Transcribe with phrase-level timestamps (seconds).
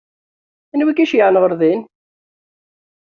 [0.73, 1.81] Anwa i k-iceyyɛen ɣer din?